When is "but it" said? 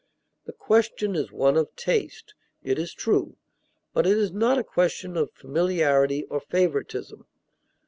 3.93-4.17